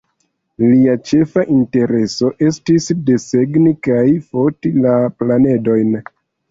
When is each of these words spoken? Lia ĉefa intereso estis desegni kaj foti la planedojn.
Lia 0.61 0.95
ĉefa 1.09 1.43
intereso 1.57 2.31
estis 2.49 2.89
desegni 3.11 3.75
kaj 3.91 4.05
foti 4.33 4.77
la 4.89 5.01
planedojn. 5.23 5.99